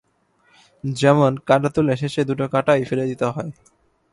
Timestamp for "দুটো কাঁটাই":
2.29-2.81